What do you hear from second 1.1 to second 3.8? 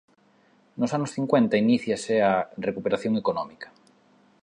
cincuenta iníciase a recuperación económica.